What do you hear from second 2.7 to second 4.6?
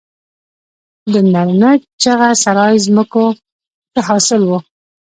ځمکو ښه حاصل و